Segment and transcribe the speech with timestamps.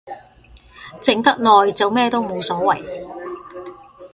[0.99, 2.83] 靜得耐就咩都冇所謂